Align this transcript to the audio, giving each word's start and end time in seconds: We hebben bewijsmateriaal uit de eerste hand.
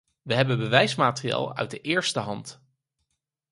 We 0.21 0.33
hebben 0.33 0.57
bewijsmateriaal 0.57 1.55
uit 1.55 1.71
de 1.71 1.81
eerste 1.81 2.19
hand. 2.19 2.63